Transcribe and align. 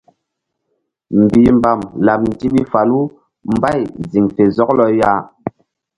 Mbihmbam 1.21 1.79
laɓ 2.05 2.19
ndiɓi 2.31 2.61
falu 2.71 2.99
mbay 3.55 3.79
ziŋ 4.09 4.25
fe 4.35 4.43
zɔklɔ 4.55 4.85
ya. 4.99 5.11